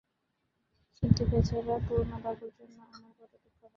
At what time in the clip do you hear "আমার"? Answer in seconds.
2.87-3.11